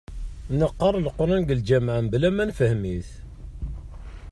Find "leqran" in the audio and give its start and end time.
1.05-1.39